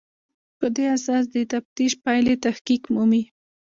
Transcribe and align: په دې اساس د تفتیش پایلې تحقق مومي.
په 0.59 0.65
دې 0.75 0.85
اساس 0.97 1.23
د 1.33 1.35
تفتیش 1.53 1.91
پایلې 2.03 2.35
تحقق 2.43 2.81
مومي. 2.93 3.23